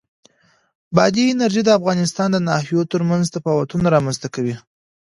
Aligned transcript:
بادي 0.95 1.23
انرژي 1.33 1.61
د 1.65 1.69
افغانستان 1.79 2.27
د 2.33 2.37
ناحیو 2.49 2.89
ترمنځ 2.91 3.25
تفاوتونه 3.35 3.85
رامنځ 3.95 4.17
ته 4.23 4.27
کوي. 4.35 4.55